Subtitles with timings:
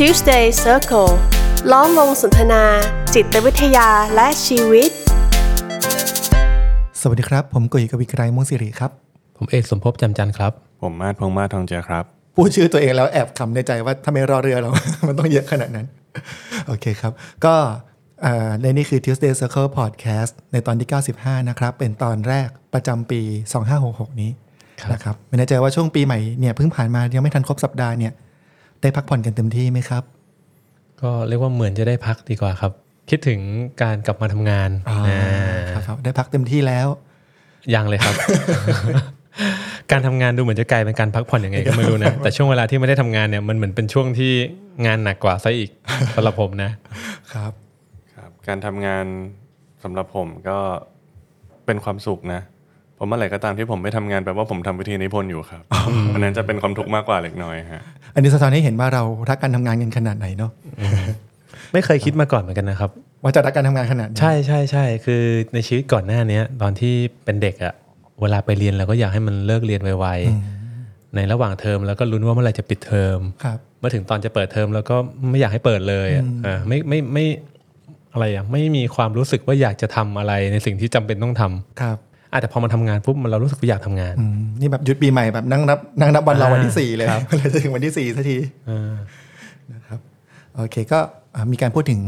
[0.00, 1.12] Tuesday Circle
[1.72, 2.62] ล้อมวงสนทนา
[3.14, 4.90] จิตวิทยาและชีวิต
[7.00, 8.90] สวัสดีครับ ผมกุยกวิกรายมุงสิริครับ
[9.36, 12.04] ผมเอกสมภพจำจันทร์ครับ ผมมาดพงษ์มาศทองเจือครับ
[12.34, 14.70] พูดชื่อตัวเองแล้วแอบขำในใจว่าทำไมรอเรือเรา
[15.06, 15.86] มันต้องเยอะขนาดนั้น
[16.66, 17.12] โอเคครับ
[17.44, 17.54] ก็
[18.22, 20.88] เอ่อในนี่คือ Tuesday Circle Podcast ในตอนที่
[21.18, 23.20] 95 นะครับ เป็นตอนแรกประจำปี
[23.70, 24.30] 2566 นี้
[24.80, 28.14] ครับนะครับไม่แน่ใจว่าช่วงปีใหม่เนี่ยเพิ่งผ่านมายังไม่ทันครบสัปดาห์เนี่ย
[28.86, 30.02] ได้พักผ่อนกันเต็มที่ไหมครับ
[31.02, 32.72] ก็เรียกว่าเหมือนจะได้พักดีกว่าครับ
[33.10, 33.40] คิดถึง
[33.82, 36.88] การกลับมาทำงานอ่าอ่าครับได้พักเต็มที่แล้ว
[37.74, 38.14] ยังเลยครับ
[39.90, 44.32] การทำงานดูเหมือนจะกลายเป็นการพักผ่อนยังไงก็ไม่รู้นะแต่ช่วงเวลาที่ไม่ได้ทำงานเนี่ยมันเหมือนเป็นช่วงที่
[44.86, 45.70] งานหนักกว่าซะอีก
[46.14, 46.70] สำหรับผมนะ
[47.32, 47.52] ครับ
[48.14, 49.04] ครับ การทำงาน
[49.82, 50.58] สำหรับผมก็
[51.66, 52.40] เป็นความสุขนะ
[52.98, 55.62] ผมเมื่อไหร่ก็ตามที่ผมไม่ทำงานแปลว่าผมทำวิธีนิพนธ์อยู่ครับ
[56.14, 57.82] อันนั้นจะเป็นความทุกข์มากกว่าเล็กน้อยฮะ
[58.16, 60.50] อันนี้สะท้อนให้เห็นว่าเรารักการทำงานกันขนาดไหนเนาะ
[61.72, 62.90] ไม่เคยคิดมาก่อนเหมือนกันนะครับ
[63.22, 65.22] ว่าจะรักการทำงานขนาดนี้ใช่ใช่ใช่คือ
[65.54, 67.74] ในชีวิตก่อนหน้าเนี้ย ตอนที่เป็นเด็กอะ
[68.20, 74.96] เวลาไปเรียนเราก็อยากให้มันเลิกเรียนไวๆในระหว่างเทอมแล้วก็ลุ้นว่าเมื่อไหร่จะปิดเทอมครับเมื่อถึงตอนจะเปิดเทอมแล้วก็
[75.30, 77.26] ไม่อยากให้เปิดเลยอะอ่าไม่ไม่ไม่
[78.12, 81.96] อะไรอะไม่มีความรู้สึกว่าอยากจะทำอะไรในสิ่งที่จำเป็นต้องทำครับ
[82.36, 88.36] อาจจะแต่พอมาทำงานปุ๊บมันเรารู้สึกว่าอยากทำงานอืมนี่แบบหยุดปีใหม่แบบนั่งนับนั่งนับวันเราอ่าวันที่สี่เลยครับเมื่อไหรจะถึงวันที่สี่สักที
[88.70, 88.94] อ่า
[89.72, 89.98] นะครับ
[90.56, 90.98] โอเคก็
[91.34, 92.00] อ่ามีการพูดถึง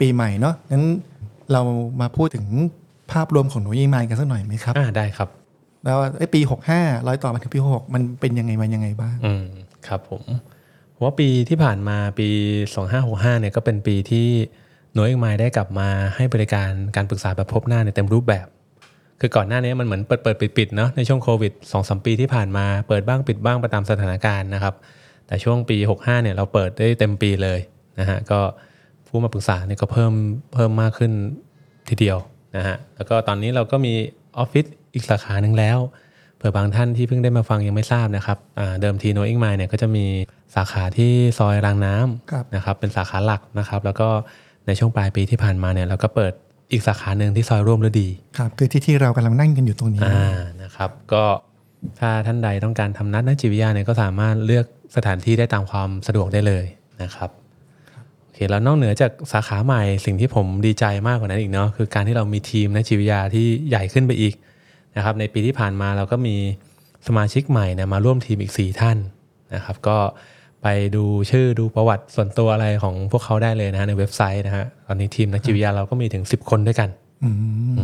[0.00, 0.84] ปีใหม่เนาะงั้น
[1.52, 1.62] เรา
[2.00, 2.46] มาพูดถึง
[3.12, 5.28] ภาพรวมของหนูยี่มายกันสักหน่อยไหมครับอ่าได้ครับ
[5.84, 9.44] แล้วว่าเอ้ยปีหกห้าร้อยต่อมาถึงปีหกมันเป็นยังไงมายังไงบ้างอืม
[9.86, 10.22] ครับผม
[10.94, 12.28] ผมว่าปีที่ผ่านมาปี
[12.84, 14.26] 2565เนี่ยก็เป็นปีที่
[14.94, 18.46] Knowing Mind ได้กลับมาให้บริการการปรึกษาแบบพบหน้าในเต็มรูปแบบ
[19.20, 24.74] คือก่อนหน้านี้มันเหมือนเปิดเปิดปิดปิดๆเนาะในช่วงโควิด2อสปีที่ผ่านมาเปิดบ้างปิดบ้างไปตามสถานการณ์นะครับ
[25.26, 27.58] แต่ช่วงปี 65เนี่ยเราเปิดได้เต็มปีเลย
[28.00, 28.40] นะฮะก็
[29.06, 30.12] ผู้มาปรึกษาเนี่ยก็เพิ่ม
[30.54, 31.12] เพิ่มมากขึ้น
[31.88, 32.18] ทีเดียว
[32.56, 33.94] นะฮะแล้วก็ตอนนี้เราก็มี
[34.38, 34.64] ออฟฟิศ
[34.94, 35.78] อีกสาขาหนึ่งแล้ว
[36.36, 40.04] เผื่อบางท่านที่เพิ่งได้มาฟังยังไม่ทราบนะครับอ่าเดิมที Knowing Mind เนี่ยก็จะมี
[40.54, 44.08] สาขาที่ซอยรางน้ำครับนะครับเป็นสาขาหลักนะครับ แล้วก็
[44.66, 46.32] ในช่วงปลายปีที่ผ่านมาเนี่ยเราก็เปิด
[46.72, 48.08] อีกสาขาหนึ่งที่ซอยร่วมฤดี
[48.38, 51.24] ครับคือที่ที่เรากำลังนั่งกันอยู่ตรงนี้อ่านะครับก็
[52.00, 54.66] ถ้าท่านใดต้องการทำนัดนักจิตวิทยาเนี่ยก็สามารถเลือก
[54.96, 56.64] สถานที่ได้ตามความสะดวกได้เลย
[57.02, 57.30] นะครับ
[58.22, 64.34] โอเคแล้วนอกเหนือจากสาขาใหม่สิ่งที่ผมดีใจมากกว่านั้นอีกเนาะคือการที่เรามีทีมนักจิตวิทยาที่ใหญ่ขึ้นไปอีก
[64.96, 66.36] นะครับในปีที่ผ่านมาเราก็มี
[67.06, 68.98] สมาชิกใหม่เนี่ยมาร่วมทีมอีก 4 ท่าน
[69.54, 69.98] นะครับ ก็
[70.62, 70.66] ไป
[70.96, 76.88] ดูชื่อดูประวัติส่วนตัวอะไรของพวกเขาได้เลยนะฮะในเว็บไซต์นะฮะตอนนี้ทีมนักจิตวิทยาเราก็มีถึง 10 คนด้วยกัน
[77.24, 77.30] อื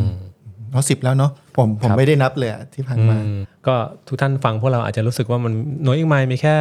[0.09, 0.11] ม
[0.71, 3.75] เราสิบแล้วเนาะผมผมไม่ได้นับเลยอะที่ผ่านมาอืมก็
[4.07, 5.53] ทุกท่านฟังพวกเราอาจจะรู้สึกว่ามัน
[5.85, 6.55] น้อยอีกไหมมีแค่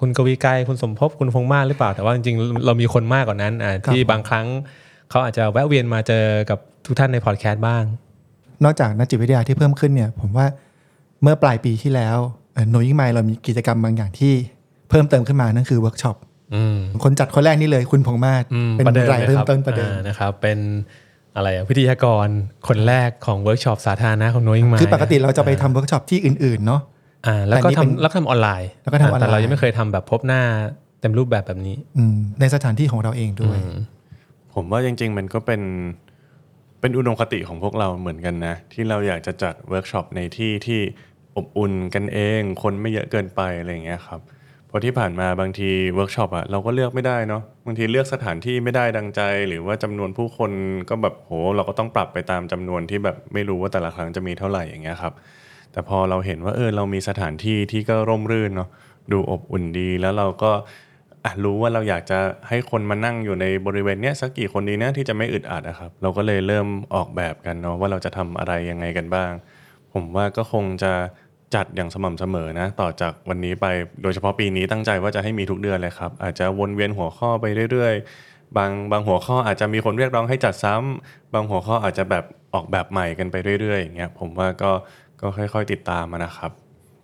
[0.00, 4.46] คุณกวีไกรคุณสมภพคุณพงษ์มาศหรือเปล่า แต่ว่าจริงๆ เรามีคนมากกว่านั้นอ่าครับที่บางครั้ง
[5.10, 7.84] เขาอาจจะแวะเวียนมาเจอกับทุกท่านในพอดแคสต์บ้าง
[8.64, 10.46] นอกจากนักจิตวิทยาที่เพิ่มขึ้นเนี่ย ผมว่า
[11.22, 12.16] เมื่อปลายปีที่แล้ว
[12.70, 14.32] Knowing Mind เรามีกิจกรรมบางอย่างที่
[14.88, 16.16] เพิ่มเติมขึ้นมานั่นคือเวิร์กช็อป
[16.54, 20.58] อืมคนจัดคนแรกนี่เลยคุณพงษ์มาศอืมเป็นประเดิมรายเลยเริ่คมรับต้นประเดิมอ่านะครับ เป็น
[21.36, 22.28] อะไรอะวิทยากร
[22.68, 26.80] คนแรกของเวิร์กช็อปสาธารณะของ Knowing Mind คือปกติเราจะไปทำเวิร์กช็อปที่อื่น ๆ เนาะ
[27.26, 30.42] อ่าแล้วก็แต่นี่เป็นทำแล้วก็ทำออนไลน์แล้วก็ทำออนไลน์แต่เรายังไม่เคยทำแบบพบหน้า
[31.00, 33.58] เต็มรูปแบบแบบนี้ อืมในสถานที่ของเราเองด้วย
[34.54, 35.62] ผมว่าจริง ๆ มันก็เป็น
[36.80, 40.80] เป็นอุดมคติของพวกเราเหมือนกันนะ ที่เราอยากจะจัดเวิร์กช็อปในที่ที่
[41.36, 50.50] อบอุ่นกันเอง คนไม่เยอะเกินไปอะไรอย่างเงี้ยครับเพราะที่ผ่านมาบางทีเวิร์กช็อปอะเราก็เลือกไม่ได้เนาะบางทีเลือกสถานที่ไม่ได้ดังใจ หรือว่าจำนวนผู้คน
[50.90, 55.12] ก็แบบโหเราก็ต้องปรับไปตามจำนวนที่แบบไม่รู้ว่าแต่ละครั้งจะมีเท่าไหร่อย่างเงี้ยครับ
[55.72, 58.68] แต่พอเราเห็นว่าเออเรามีสถานที่ที่ก็ร่มรื่นเนาะ
[59.12, 60.52] ดูอบอุ่นดีแล้วเราก็
[61.44, 62.18] รู้ว่าเราอยากจะ
[62.48, 69.30] ให้คนมานั่งอยู่ในบริเวณเนี้ยสักกี่คนดีนะที่จะไม่อึดอัดนะครับ เราก็เลยเริ่มออกแบบกันเนาะว่าเราจะทำอะไรยังไงกันบ้าง
[69.92, 70.92] ผมว่าก็คงจะ
[71.54, 73.66] จัดอย่างสม่ำเสมอนะ ต่อจากวันนี้ไป
[74.02, 82.24] โดยเฉพาะปีนี้ตั้งใจว่าจะให้มีทุกเดือนเลยครับ อาจจะวนเวียนหัวข้อไปเรื่อยๆ บางบางหัวข้ออาจจะมีคนเรียกร้องให้จัดซ้ำบางหัวข้ออาจจะแบบ
[82.54, 84.70] ออกแบบใหม่กันไปเรื่อยๆอย่างเงี้ยผมว่าก็
[85.20, 86.50] ก็ค่อยๆติดตามมานะครับ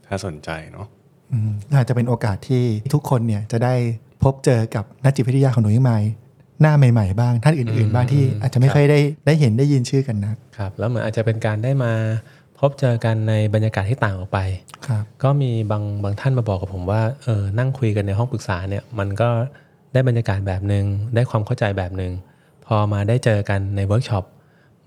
[0.07, 0.87] ถ้าสนใจเนาะ
[1.33, 2.65] อืมอาจจะเป็นโอกาสที่
[2.95, 3.75] ทุกคนเนี่ยจะได้
[4.23, 5.93] พบเจอกับนักจิตวิทยาของ Knowing Mind
[6.61, 11.93] หน้าใหม่ๆบ้างท่านอื่น ๆ บ้างที่อาจจะไม่เคยได้ได้เห็นได้ยินชื่อกันนะครับ แล้วเหมือนอาจจะเป็นการได้มา
[12.44, 14.39] พ บเจอกันในบรรยากาศที่ต่างออกไป
[14.87, 19.29] ครับก็มีบางบางท่านมาบอกกับผมว่าเออนั่งคุยกันในห้องปรึกษาเนี่ยมันก็
[19.93, 20.85] ได้บรรยากาศแบบหนึ่ง
[21.15, 22.13] ได้ความเข้าใจแบบหนึ่ง
[22.67, 24.25] พอมาได้เจอกันในเวิร์กช็อป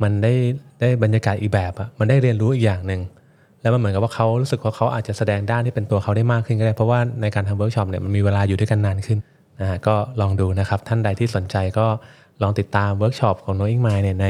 [0.04, 0.34] มันได้
[0.80, 3.02] ได้บรรยากาศอีกแบบอะมันได้เรียนรู้อีกอย่างหนึ่ง
[3.62, 9.20] แล้วมันเหมือนกับว่าเขารู้สึกว่าเขาอาจจะแสดงด้านที่เป็นตัวเขาได้มากขึ้นก็ได้ เพราะว่าในการทำเวิร์กช็อปเนี่ยมันมีเวลาอยู่ด้วยกันนานขึ้น
[9.62, 11.86] นะฮะก็ลองดูนะครับท่านใดที่สนใจก็
[12.42, 14.28] ลองติดตามเวิร์กช็อปของ Knowing Mind เนี่ยใน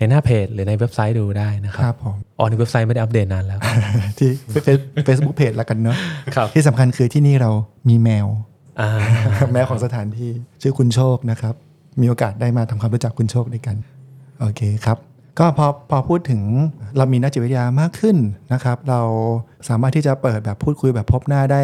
[0.00, 3.60] ในหน้าเพจหรือในเว็บไซต์ดูได้นะคครับรับผมอ๋อในเว็บไซต์ไม่ได้อัปเดตนานแล้ว
[4.18, 4.30] ที่
[5.04, 5.96] เฟซบุ๊กเพจแล้วกันเนาะ
[6.34, 7.50] ครับที่สำคัญคือที่นี่เรา
[7.88, 8.26] มีแมว
[8.80, 8.90] อ่า
[9.52, 10.30] แมวของสถานที่
[10.62, 11.54] ชื่อคุณโชคนะครับ
[12.00, 13.76] มีโอกาสได้มาทำความรู้จักคุณโชคด้วยกัน
[14.40, 14.98] โอเคครับ
[15.38, 16.42] ก็พอพอพูดถึง
[16.96, 18.16] เรามีนักจิตวิทยามากขึ้น
[18.52, 19.00] นะครับ เรา
[19.68, 21.62] สามารถที่จะเปิดแบบพูดคุยแบบพบหน้าได้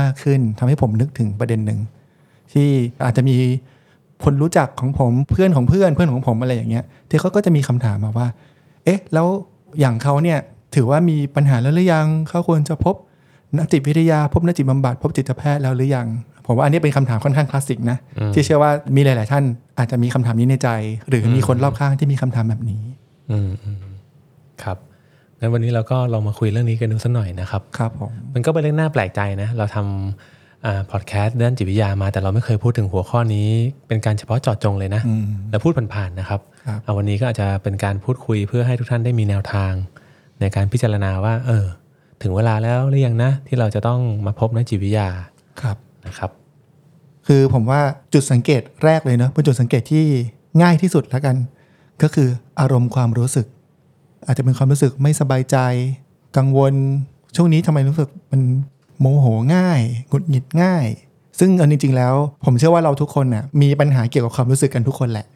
[0.00, 1.80] มากขึ้นทำให้ผมนึกถึงประเด็นหนึ่ง
[2.52, 2.68] ที่
[3.04, 3.36] อาจจะมี
[4.24, 8.28] คนรู้จักของผมเพื่อนของเพื่อนเพื่อนของผมอะไรอย่างเงี้ยที่เขาก็จะมีคำถามมาว่า
[8.84, 9.26] เอ๊ะ แล้ว
[9.80, 10.38] อย่างเขาเนี่ย
[10.74, 12.94] ถือว่ามีปัญหาแล้วหรือยังเขาควรจะพบ
[13.58, 16.06] นักจิตวิทยาพบนักจิตบำบัดพบจิตแพทย์แล้วหรือยัง
[16.46, 17.98] ผมว่าอันนี้เป็นคำถามค่อนข้างคลาสสิกนะ
[18.34, 19.44] ที่เชื่อว่ามีหลาย ๆ ท่าน
[19.78, 20.68] อาจจะมีคำถามนี้ในใจ
[21.08, 22.82] หรือมีคนรอบข้างที่มีคำถามแบบนี้
[23.30, 23.76] อืมอืม
[24.62, 24.76] ครับ
[25.40, 29.90] งั้นวันนี้เราก็ลองมาคุยเรื่องนี้กันดูสักหน่อยนะครับ ครับผมมันก็เป็นเรื่องน่าแปลกใจนะ เราทำอ่า
[30.90, 33.48] พอดแคสต์ด้านจิตวิทยามา แต่เราไม่เคยพูดถึงหัวข้อนี้
[33.88, 39.72] เป็นการเฉพาะเจาะจงเลยนะอืมเราพูดผ่านๆนะครับครับเอาวันนี้ก็อาจจะเป็นการพูดคุยเพื่อให้ทุกท่านได้มีแนวทาง
[40.40, 41.66] ในการพิจารณาว่า เออ
[42.22, 45.08] ถึงเวลาแล้วหรือยังนะ ที่เราจะต้องมาพบนักจิตวิทยา
[45.62, 45.76] ครับ
[46.06, 46.30] นะครับ
[47.26, 47.80] คือผมว่า
[48.14, 50.04] จุดสังเกตแรกเลยเนอะเป็นจุดสังเกตที่
[50.62, 51.36] ง่ายที่สุดแล้วกัน
[52.02, 52.28] ก็คือ
[52.60, 53.46] อารมณ์ความรู้สึก
[54.26, 55.56] อาจจะเป็นความรู้สึกไม่สบายใจ
[56.36, 56.74] กังวล
[57.36, 58.40] ช่วงนี้ทำไมรู้สึกมัน
[59.00, 60.86] โมโหง่ายหงุดหงิดง่าย
[61.38, 62.14] ซึ่งเอาจริง ๆ แล้ว
[62.44, 65.26] ผมเชื่อว่าเราทุกคนน่ะมีปัญหาเกี่ยวกับความรู้สึกกันทุกคนแหละ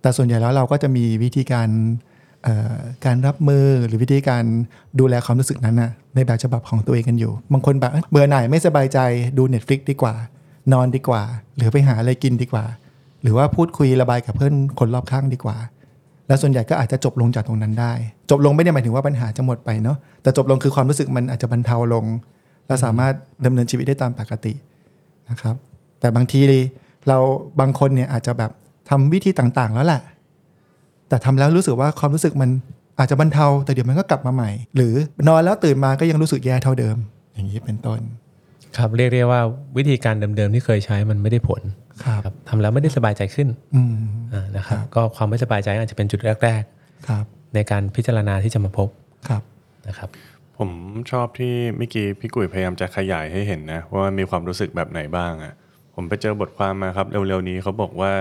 [0.00, 1.68] แต่ส่วนใหญ่แล้วเราก็จะมีวิธีการ
[3.04, 4.44] การรับมือหรือวิธีการ
[5.00, 8.98] ดูแลความรู้สึกนั้นนะในแบบฉบับของตัวเองกันอยู่ บางคนแบบเอ้ยเบื่อหน่ายไม่สบายใจ
[9.38, 10.14] ดู Netflix ดีกว่า
[10.72, 11.22] นอนดีกว่า
[11.56, 12.64] หรือไปหาอะไรกินดีกว่า
[13.22, 15.56] หรือว่าพูดคุยระบายกับเพื่อนคนรอบข้างดีกว่า
[16.28, 17.92] แล้วส่วนใหญ่ก็อาจจะจบลงจากตรงนั้นได้
[18.30, 22.04] จบลงไม่ได้หมายถึงว่าปัญหาจะหมดไปเนาะแต่จบลงคือความรู้สึกมันอาจจะบรรเทาลง
[22.66, 23.14] และสามารถ
[23.46, 24.52] ดำเนินชีวิตได้ตามปกติ
[25.30, 25.56] นะครับ
[26.00, 26.40] แต่บางที
[27.08, 27.18] เรา
[27.60, 28.50] บางคนเนี่ยอาจจะแบบ
[28.90, 30.02] ทำวิธีต่างๆ แล้วแหละ
[31.08, 32.50] แต่ทำแล้วรู้สึกว่าความรู้สึกมัน
[32.98, 34.94] อาจจะบรรเทา แต่เดี๋ยวมันก็กลับมาใหม่ หรือ
[35.28, 36.96] นอนแล้วตื่นมาก็ยังรู้สึกแย่เท่าเดิม
[37.34, 38.00] อย่างนี้เป็นต้น
[38.76, 39.40] ครับเรียกได้ว่า
[39.76, 41.62] วิธีการเดิมๆที่เคยใช้มันไม่ได้ผล
[42.04, 43.94] ครับครับทำแล้วไม่ได้สบายใจขึ้นอืม
[44.32, 46.62] อ่านะครับก็ความไม่สบายใจอาจจะเป็นจุดแรก
[47.08, 48.88] ครับๆในการพิจารณาที่จะมาพบ
[49.28, 49.42] ครับ
[49.88, 50.08] นะครับ
[50.58, 50.70] ผม
[51.10, 55.54] ชอบที่เมื่อกี้พี่กุยพยายามจะขยายให้เห็นนะว่ามีความรู้สึกแบบไหนบ้างอะ่ะ
[55.94, 58.12] ผมไปเจอบทความมาครับ เร็วๆนี้เขาบอกว่า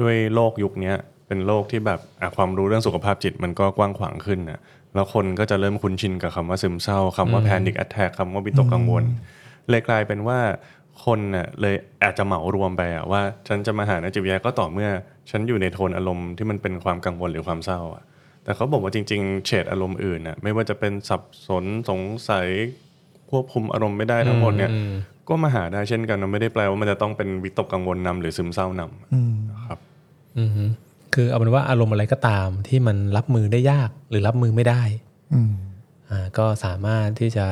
[0.00, 0.92] ด้วยโลกยุคนี้
[1.26, 2.00] เป็นโลกที่แบบ
[2.36, 4.60] ความรู้เรื่องสุขภาพจิตมันก็กว้างขวางขึ้นนะ
[4.94, 9.04] แล้วคนก็จะเริ่มคุ้นชินกับคำว่าซึมเศร้าคำว่า panic attack คำว่าวิตกกังวล
[9.70, 10.38] เลยกลายเป็นว่า
[11.04, 14.90] คนน่ะเลยอาจจะเหมารวมไปอะว่า ฉันจะมาหานักจิตวิทยาก็ต่อเมื่อ
[15.30, 18.04] ฉันอยู่ในโทนอารมณ์ที่มันเป็นความกังวลหรือความเศร้าอะ
[18.48, 22.00] แต่เขาบอกว่าจริง ๆ เฉดอารมณ์อื่นน่ะไม่ว่าจะเป็นสับสนสง
[22.30, 22.46] สัย
[23.30, 24.92] ควบคุมอารมณ์ไม่ได้ทั้งหมดเนี่ยอืม
[25.28, 29.78] ก็มาหาได้เช่นกันนะไม่ได้แปลว่ามันจะต้องเป็นวิตกกังวลนำหรือซึมเศร้านำอืมนะครับ
[30.38, 30.64] อือฮึ
[31.14, 34.82] คือเอาเป็นว่าอารมณ์อะไรก็ตามที่มันรับมือได้ยากหรือรับมือไม่ได้
[35.34, 35.54] อืม
[36.10, 37.46] อ่าก็สามารถที่จะ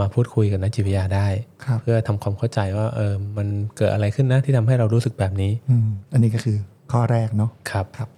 [0.00, 1.28] มาพูดคุยกับนักจิตวิทยาได้
[1.64, 6.56] ครับเพื่อทำความเข้าใจว่าเออมันเกิดอะไรขึ้นนะที่ทำให้เรารู้สึกแบบนี้อืมอันนี้ก็คือ
[6.92, 8.08] ข้อแรกเนาะครับครับ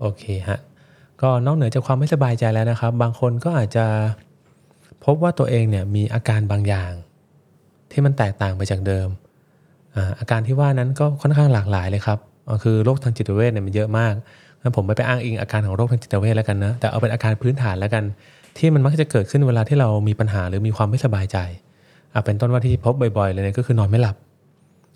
[0.00, 0.58] โอเคฮะ
[1.22, 3.86] ก็นอกเหนือจากความไม่สบายใจแล้วนะครับ บางคนก็อาจจะ
[5.04, 6.92] พบว่าตัวเองเนี่ยมีอาการบางอย่าง
[7.90, 9.08] ที่มันแตกต่างไปจากเดิม
[10.20, 12.18] อาการที่ว่านั้นก็ค่อนข้างหลากหลายเลยครับ
[12.62, 14.14] คือโรคทางจิตเวชเนี่ยมันเยอะมาก
[14.60, 18.04] งั้นผมไม่ไปอ้างอิงอาการของโรคทางจิตเวชแล้วกันนะแต่เอาเป็นอาการพื้นฐานแล้วกัน
[18.58, 21.38] ที่มันมักจะเกิดขึ้นเวลาที่เรามีปัญหาหรือมีความไม่สบายใจ
[22.12, 24.16] อะเป็นต้นว่าที่พบบ่อยๆเลยเนี่ยก็คือนอนไม่หลับ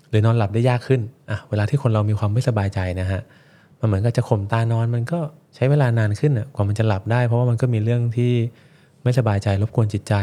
[0.09, 3.21] หรือนอนหลับได้ยากขึ้นอะเวลาที่คนเรามีความไม่สบายใจนะฮะ
[3.81, 5.19] มันเหมือนกับจะข่มตานอนมันก็
[5.55, 8.33] ใช้เวลานานขึ้นอะกว่ามันจะหลับได้ เพราะว่ามันก็มีเรื่องที่
[9.03, 10.15] ไม่สบายใจรบกวนจิตใจ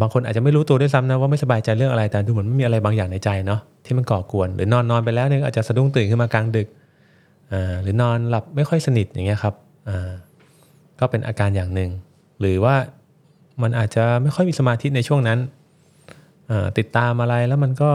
[0.00, 6.68] บางคนอาจจะไม่รู้ตัวด้วยซ้ำนะว่าไม่สบายใจเรื่องอะไรแต่ดูเหมือนไม่มีอะไรบางอย่างในใจเนาะที่มันก่อกวนหรือนอนนอนไปแล้วเนี่ยอาจจะสะดุ้งตื่นขึ้นมากลางดึก
[7.52, 9.54] อ่าหรือนอนหลับไม่ค่อยสนิทอย่างเงี้ยครับ
[9.88, 10.10] อ่า
[11.00, 11.90] ก็เป็นอาการอย่างหนึ่ง
[12.40, 12.74] หรือว่า
[13.62, 15.38] มันอาจจะไม่ค่อยมีสมาธิในช่วงนั้น
[16.50, 17.90] อ่าติดตามอะไรแล้วมันก็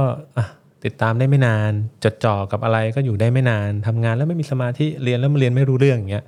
[0.88, 1.72] ติดตามได้ไม่นาน
[2.03, 6.25] จดจ่อกับอะไรก็อยู่ได้ไม่นานทำงานแล้วไม่มีสมาธิเรียนแล้วมันเรียนไม่รู้เรื่องอย่างเงี้ย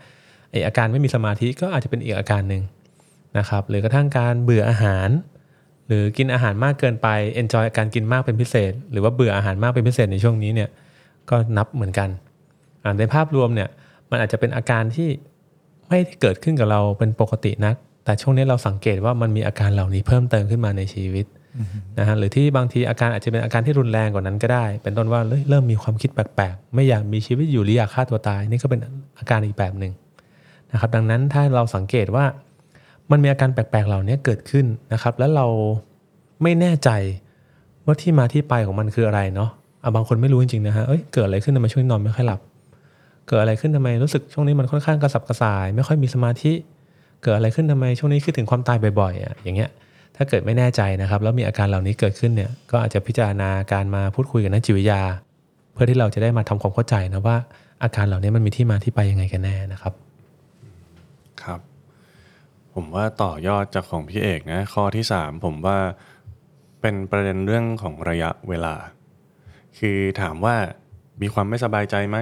[0.51, 2.63] ไออาการไม่มีสมาธิก็อาจจะเป็นอีกอาการหนึ่ง
[3.37, 5.09] นะครับหรือกระทั่งการเบื่ออาหาร
[5.87, 7.07] หรือกินอาหารมากเกินไป
[7.41, 10.69] enjoy การกินมากเป็นพิเศษ หรือว่าเบื่ออาหารมากเป็นพิเศษในช่วงนี้เนี่ย
[11.29, 12.09] ก็นับเหมือนกัน
[12.99, 13.69] ในภาพรวมเนี่ย
[14.09, 15.09] มันอาจจะเป็นอาการที่
[15.87, 17.75] ไม่ได้เกิดขึ้นกับเราเป็นปกตินัก
[18.05, 21.25] แต่ช่วงนี้เราสังเกตว่ามันมีอาการเหล่านี้เพิ่มเติมขึ้นมาในชีวิต
[21.99, 28.79] นะฮะหรือที่บางทีอาการอาจจะเป็นอาการที่รุนแรงกว่านั้นก็ได้ เป็นต้นว่าเฮ้ยเริ่มมีความคิดแปลกๆ ไม่อยากมีชีวิตอยู่หรืออยากฆ่าตัวตาย นี่ก็เป็น
[29.19, 29.93] อาการอีกแบบหนึ่ง
[30.71, 32.25] นะครับดังนั้นถ้าเราสังเกตว่า
[33.11, 35.45] มันมีอาการแปลกๆเหล่านี้เกิดขึ้นนะครับ แล้วเรา
[36.43, 36.89] ไม่แน่ใจ
[37.85, 39.49] ว่าที่มาที่ไปของมันคืออะไรเนาะ
[39.83, 42.39] อะบางคนไม่รู้จริงๆนะฮะเอ้ยเกิดอะไรขึ้นทำไมช่วงนี้นอนไม่ค่อยหลับ
[43.27, 46.53] เกิดอะไรขึ้นทำไมรู้สึกช่วงนี้มันค่อนข้างกระสับกระส่าย ไม่ค่อยมีสมาธิ
[47.23, 49.69] เกิดอะไรขึ้นทำไมช่วงนี้คิดถึงความตายบ่อยๆอะอย่างเงี้ย
[50.21, 55.01] ถ้าเกิดไม่แน่ใจนะครับ แล้วมีอาการเหล่านี้เกิดขึ้นเนี่ยก็อาจจะพิจารณาการมาพูดคุยกับนักจิตวิทยา
[55.73, 57.37] เพื่อที่เราจะได้มาทำความเข้าใจนะว่า
[57.83, 59.93] อาการเหล่านี้มันมีที่มาที่ไปยังไงกันแน่นะครับ
[61.43, 61.59] ครับ
[62.73, 65.77] ผมว่าต่อยอดจากของพี่เอกนะข้อที่สามผมว่า
[66.81, 68.75] เป็นประเด็นเรื่องของระยะเวลา
[69.79, 70.55] คือถามว่า
[71.21, 72.17] มีความไม่สบายใจไหม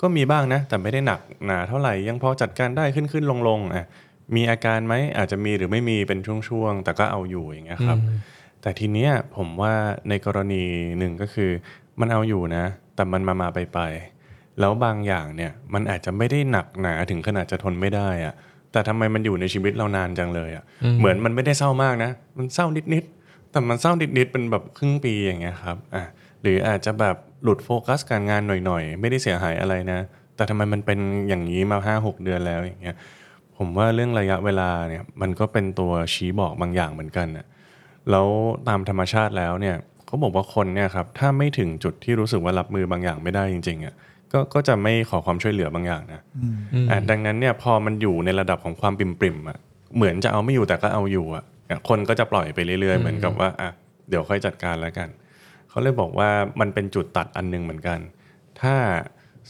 [0.00, 3.86] ก็มีบ้างนะ แต่ไม่ได้หนักหนาเท่าไหร่ยังพอจัดการได้ขึ้นขึ้นลงลงอะ
[4.34, 7.98] มีอาการไหมอาจจะมีหรือไม่มีเป็นช่วงๆ แต่ก็เอาอยู่อย่างเงี้ยครับ
[8.62, 9.74] แต่ทีเนี้ยผมว่า
[10.08, 10.62] ในกรณี
[10.98, 11.50] หนึ่งก็คือ
[12.00, 12.64] มันเอาอยู่นะ
[12.94, 18.34] แต่มันมามาไปไปๆแล้วบางอย่างเนี่ยมันอาจจะไม่ได้หนักหนาถึงขนาดจะทนไม่ได้อะ
[18.72, 20.64] แต่ทำไมมันอยู่ในชีวิตเรานานจังเลยอะ
[20.98, 26.04] เหมือนมันไม่ได้เศร้ามากนะ มันเศร้านิดๆแต่มันเศร้านิดๆเป็นแบบครึ่งปีอย่างเงี้ยครับอะ
[26.42, 30.00] หรืออาจจะแบบหลุดโฟกัสการงานหน่อยๆ ไม่ได้เสียหายอะไรนะ
[30.36, 32.96] แต่ทำไมมันเป็นอย่างนี้มาห้าหกเดือนแล้วอย่างเงี้ย
[33.58, 37.46] ผมว่าเรื่องระยะเวลาเนี่ยมันก็เป็นตัวชี้บอกบางอย่างเหมือนกันน่ะ
[38.10, 38.26] แล้ว
[38.68, 43.94] ตามธรรมชาติแล้วเนี่ยเขาบอกว่าคนเนี่ยครับถ้าไม่ถึงจุดที่รู้สึกว่ารับมือบางอย่างไม่ได้จริงๆอะ
[44.32, 46.22] ก็ก็จะไม่ขอความช่วยเหลือบางอย่างนะ
[46.90, 49.58] อะดังนั้นเนี่ยพอมันอยู่ในระดับของความปริมปริมๆอะ
[49.96, 53.70] เหมือนจะเอาไม่อยู่แต่ก็เอาอยู่อะอะคนก็จะปล่อยไปเรื่อยๆ เหมือนกับว่าอะ
[54.08, 55.08] เดี๋ยวค่อยจัดการแล้วกัน
[55.68, 57.98] เขาเลยบอกว่ามันเป็นจุดตัดอันหนึงเหมือนกัน
[58.60, 58.74] ถ้า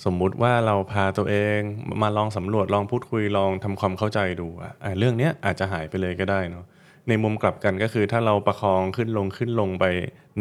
[0.05, 1.59] สมมุติว่าเราพาตัวเอง
[2.03, 6.65] มาลองสำรวจลองพูดคุยลองทำความเข้าใจดูอะอะเรื่องเนี้ยอาจจะหายไปเลยก็ได้เนาะ
[7.09, 9.85] ในมุมกลับกันก็คือถ้าเราประคองขึ้นลงขึ้นลงไป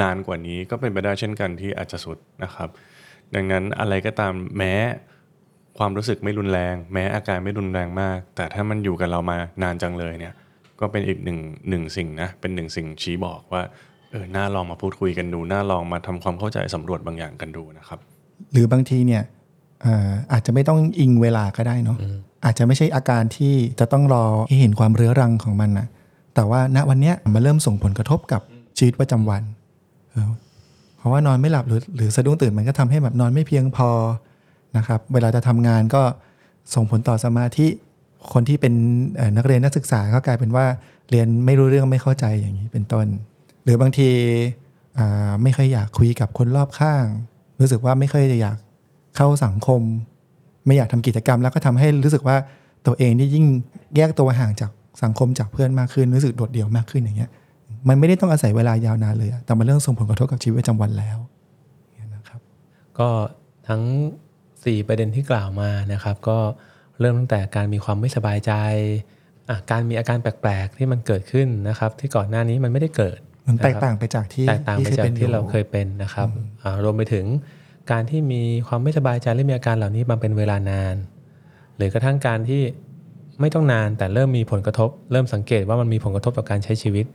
[0.02, 2.70] นานกว่านี้ ก็เป็นไปได้เช่นกันที่อาจจะสุดนะครับ
[3.36, 4.74] ดังนั้นอะไรก็ตามแม้
[5.78, 10.34] ความรู้สึกไม่รุนแรง แม้อาการไม่รุนแรงมาก แต่ถ้ามันอยู่กับเรามานานจังเลยเนี่ย
[10.80, 13.64] ก็เป็นอีกหนึ่งหนึ่งสิ่งนะเป็นหนึ่งสิ่งชี้บอกว่า
[14.12, 18.00] เออน่าลองมาพูดคุยกันดูน่าลองมาทำความเข้าใจสำรวจบางอย่างกันดูนะครับ
[18.54, 19.24] หรือบางทีเนี่ย
[19.86, 21.98] อ่ออาจจะไม่ต้องอิงเวลาก็ได้เนาะ
[22.46, 25.88] อาจจะไม่ใช่อาการที่จะต้องรอให้เห็นความเรื้อรังของมันนะ
[26.36, 28.42] แต่ว่าณวันเนี้ยมันเริ่มส่งผลกระทบกับ
[28.77, 29.42] ชีวิตประจำวัน
[30.12, 30.32] เออ
[30.98, 33.89] เพราะว่านอนไม่หลับหรือหรือสะดุ้งตื่นมันก็ทำให้แบบนอนไม่เพียงพอ
[34.77, 36.01] นะครับ เวลาจะทำงานก็
[36.75, 37.68] ส่งผลต่อสมาธิ
[38.34, 38.74] คนที่เป็น
[39.15, 40.65] เอ่อนักเรียนนักศึกษาก็กลายเป็นว่า
[41.10, 43.08] เรียนไม่รู้เรื่องไม่เข้าใจอย่างนี้เป็นต้น
[43.63, 44.10] หรือบางที
[44.98, 47.06] อ่าไม่ค่อยอยากคุยกับคนรอบข้าง
[47.60, 48.58] รู้สึกว่าไม่ค่อยจะอยาก
[49.16, 49.82] เข้าสังคม
[50.66, 52.38] ไม่อยากทำกิจกรรม แล้วก็ทำให้รู้สึกว่า
[52.88, 53.46] ตัวเองนี่ยิ่ง
[53.96, 54.72] แยกตัวห่างจาก
[55.04, 57.30] สังคมจากเพื่อนมากขึ้นรู้สึกโดดเดี่ยวมากขึ้นอย่างเงี้ย
[57.88, 61.18] มันไม่ได้ต้องอาศัยเวลายาวนานเลยอะแต่มันเรื่องส่งผลกระทบกับชีวิตประจำวันแล้ว
[61.92, 62.40] เนี่ยนะครับ
[63.00, 63.10] ก็
[63.68, 63.84] ทั้ง
[64.36, 66.38] 4 ประเด็นที่กล่าวมานะครับ ก็
[67.00, 68.52] เริ่มตั้งแต่การมีความไม่สบายใจ
[69.50, 76.28] อะการมีอาการแปลกๆ ที่มันเกิดขึ้นนะครับ ที่ก่อนหน้านี้มันไม่ได้เกิดมันแตกนะครับต่างไปจากที่แตกต่างไปจากป็นที่อยู่เราเคยเป็นนะครับ
[76.64, 77.26] อ่ารวมไปถึง
[77.92, 80.96] การที่มีความไม่สบายใจและมีอาการเหล่านี้มาเป็นเวลานาน
[81.75, 82.62] หรือกระทั่งการที่
[83.42, 87.06] ไม่ต้องนานแต่เริ่มมีผลกระทบ เริ่มสังเกตว่ามันมีผลกระทบต่อการใช้ชีวิต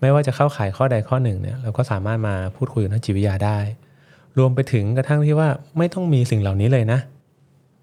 [0.00, 3.58] ไม่ว่าจะเข้าข่ายข้อใดข้อหนึ่งเนี่ยเราก็สามารถมาพูดคุยกับนักจิตวิทยาได้
[4.38, 7.00] รวมไปถึงกระทั่งที่ว่าไม่ต้องมีสิ่งเหล่านี้เลยนะ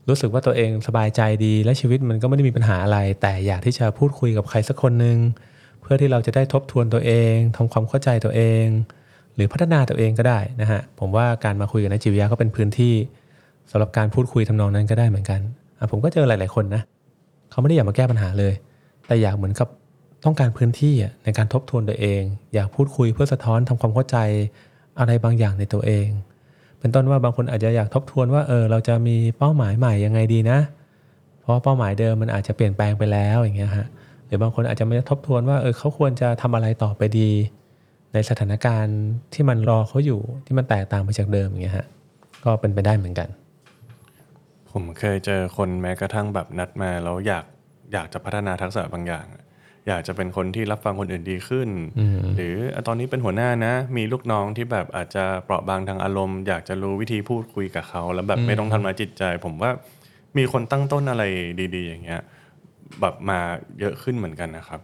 [0.09, 5.17] รู้สึกว่าตัวเองสบายใจดีและชีวิตมันก็ไม่ได้มีปัญหาอะไร แต่อยากที่จะพูดคุยกับใครสักคนหนึ่ง
[5.81, 8.65] เพื่อที่เราจะได้ทบทวนตัวเองทำความเข้าใจตัวเอง
[9.35, 12.93] หรือพัฒนาตัวเองก็ได้นะฮะผมว่าการมาคุยกับนักจิตวิทยาก็เป็นพื้นที่
[13.71, 15.39] สำหรับการพูดคุยทำนองนั้นก็ได้เหมือนกัน
[15.91, 16.81] ผมก็เจอหลาย ๆคนนะ
[17.51, 18.53] เขาไม่ได้อยากมาแก้ปัญหาเลย
[19.07, 19.67] แต่อยากเหมือนกับ
[20.25, 22.21] ต้องการพื้นที่ในการทบทวนตัวเอง
[22.53, 24.17] อยากพูดคุยเพื่อสะท้อนทำความเข้าใจ
[24.99, 26.07] อะไรบางอย่างในตัวเอง
[26.79, 30.59] เป็นต้นว่าบางคนอาจจะอยากทบทวนว่าเออเราจะมีเป้าหมายใหม่ยังไงดีนะ
[31.41, 33.87] เพราะเป้าหมายเดิมมันอาจจะเปลี่ยนแปลงไปแล้วอย่างเงี้ยฮะ
[34.27, 37.29] หรือบางคนอาจจะไม่ทบทวนว่าเออเขาควรจะทำอะไรต่อไปดี
[38.13, 38.99] ในสถานการณ์
[39.33, 41.87] ที่มันรอเขาอยู่ที่มันแตกต่างไปจากเดิมอย่างเงี้ยฮะ
[42.45, 43.29] ก็เป็นไปได้เหมือนกัน
[44.71, 47.45] ผมเคยเจอคนแม้กระทั่งแบบนัดมาแล้วอยาก
[47.93, 49.25] อยากจะพัฒนาทักษะบางอย่าง
[49.87, 51.69] อยากจะเป็นคนที่รับฟังคนอื่นดีขึ้น
[52.35, 52.55] หรือ
[52.87, 59.71] ตอนนี้เป็นหัวหน้านะ มีลูกน้องที่แบบอาจจะเปราะบางทางอารมณ์ อยากจะรู้วิธีพูดคุยกับเขา แล้วแบบไม่ต้องทำร้ายจิตใจ ผมว่า
[60.37, 61.23] มีคนตั้งต้นอะไร
[61.75, 62.21] ดี ๆ อย่างเงี้ย
[63.01, 63.39] แบบมา
[63.79, 64.81] เยอะขึ้นเหมือนกันนะครับ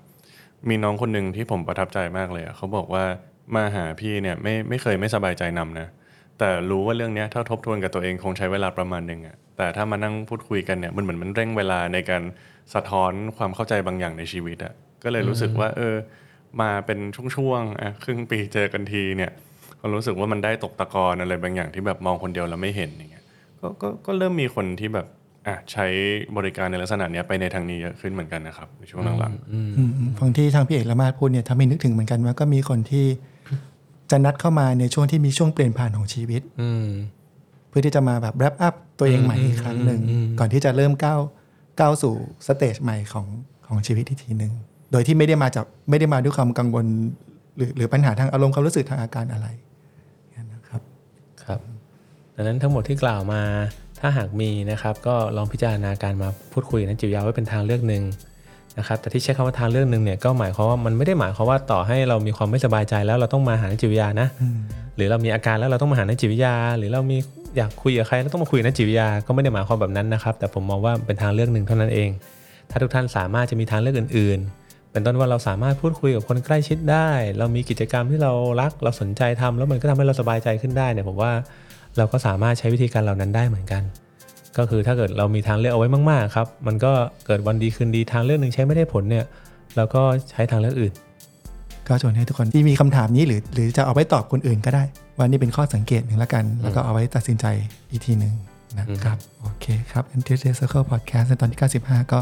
[0.70, 3.06] มีน้องคนหนึ่งที่ผมประทับใจมากเลยอะเขาบอกว่า
[3.56, 5.88] มาหาพี่เนี่ยไม่ไม่เคยไม่สบายใจนำนะ
[6.40, 12.24] แต่รู้ว่าเรื่องเนี้ยถ้าทบทวนกับตัวเองคงใช้เวลาประมาณหนึ่งอะแต่ถ้ามานั่งพูดคุยกันเนี่ยมันเหมือนมันเร่งเวลาในการ
[12.74, 14.74] สะท้อนความเข้าใจบางอย่างในชีวิตอะ
[15.04, 15.96] ก็เลยรู้สึกว่า เออ
[16.62, 17.00] มาเป็น
[17.36, 19.32] ช่วงๆอะครึ่งปีเจอกันทีเนี่ย
[19.80, 23.26] ก็รู้สึกว่ามันได้ตกตะกอนอะไรบางอย่างที่แบบมองคนเดียวแล้วไม่เห็นอย่างเงี้ย
[23.62, 25.08] ก็ก็ก็เริ่มมีคนที่แบบ
[25.48, 25.86] อะใช้
[26.38, 29.70] บริการในลักษณะเนี้ยไปในทางนี้เยอะขึ้นเหมือนกันนะครับในช่วงหลังๆอืม
[30.20, 33.06] ฟังที่ทางพี่เอกละมาดพูดเนี่ยทำให้นึกถึงเหมือนกันว่าก็มีคนที่
[34.12, 36.88] จะนัดเข้ามาในช่วงที่มีช่วงเปลี่ยนผ่านของชีวิตอืม
[37.70, 41.20] เพื่อที่จะมาแบบ wrap up ตัวเองใหม่อืมอีกครั้งหนึ่งอืมอืมก่อนที่จะเริ่มก้าว
[41.80, 42.16] ก้าวสู่
[42.48, 43.26] สเตจใหม่ของ
[43.68, 44.54] ของชีวิตอีกทีหนึ่ง
[44.92, 46.86] โดยที่ไม่ได้มาจากไม่ได้มาด้วยความกังวล
[47.58, 49.48] หรือหรือปัญหาทางอารมณ์ความรู้สึกทางอาการอะไร
[50.54, 50.82] นะครับ
[51.44, 51.60] ครับ
[52.36, 53.42] ดังนั้นทั้งหมดที่กล่าวมา
[54.00, 58.04] ถ้าหากมีนะครับก็ลองพิจารณาการมาพูดคุยกับนักจิตวิทยาไว้เป็นทางเลือกหนึ่ง
[58.78, 64.28] นะครับแต่ที่ใช้คำว่าทางเลือกหนึ่งเนี่ยก็หมายความว่ามันไม่ได้หมายความว่าต่อให้เรามีความไม่สบายใจแล้วเราต้องมาหานักจิตวิทยานะ
[64.96, 67.18] หรือเรามีอาการแล้วเราต้องมาหานักจิตวิทยา หรือเรามี
[67.58, 72.10] อยากคุยกับใครแล้วต้องมาคุยกับนักจิตวิทยาก็ไม่ได้หมายความแบบนั้นนะครับ แต่ผมมองว่าเป็นทางเลือกหนึ่งเท่านั้นเอง
[72.70, 81.32] ถ้าทุกท่านสามารถจะมีทางเลือกอื่น ๆ เป็นต้นว่าเราสามารถพูดคุยกับคนใกล้ชิดได้ เรามีกิจกรรมที่เรารักเราสนใจทำแล้วมันก็ทำให้เราสบายใจขึ้นได้เนี่ยผมว่า
[81.98, 83.84] เราก็สามารถใช้วิธีการเหล่านั้นได้เหมือนกัน
[84.58, 86.94] ก็คือถ้าเกิดเรามีทางเลือกเอาไว้มากๆครับมันก็
[87.26, 89.26] เกิดวันดีคืนดีทางเลือกหนึ่งใช้ไม่ได้ผลเนี่ย
[89.76, 90.02] เราก็
[90.32, 90.94] ใช้ทางเลือกอื่น
[91.88, 94.84] ก็ชวนให้ทุกคนที่มีคำถามนี้หรือหรือจะเอาไว้ตอบคนอื่นก็ได้
[95.18, 97.46] ว่านี่เป็นข้อสังเกตหนึ่งแล้วกัน แล้วก็เอาไว้ตัดสินใจ
[97.92, 98.34] อีกทีหนึ่ง
[98.80, 102.20] นะครับโอเคครับ a n t i c Circle Podcast ในตอนที่ 95 ก็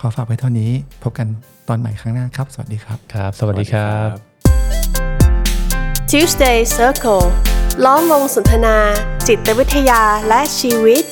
[0.00, 0.70] ขอฝากไว้เท่านี้
[1.02, 1.26] พบกัน
[1.68, 4.08] ตอนใหม่ครั้งหน้าครับ สวัสดีครับ ครับ สวัสดีครับ
[6.10, 7.24] Tuesday Circle
[7.84, 8.76] ล้อมวงสนทนา
[9.28, 11.04] จิตวิทยาและชีวิต